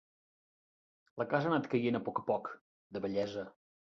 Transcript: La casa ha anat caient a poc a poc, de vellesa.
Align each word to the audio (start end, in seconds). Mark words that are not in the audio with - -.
La 1.23 1.27
casa 1.33 1.51
ha 1.51 1.53
anat 1.53 1.69
caient 1.75 1.99
a 2.01 2.03
poc 2.09 2.21
a 2.21 2.25
poc, 2.31 2.51
de 2.97 3.03
vellesa. 3.07 3.45